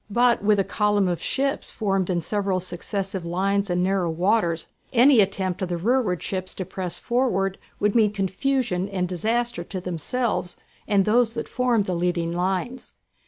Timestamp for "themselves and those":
9.79-11.33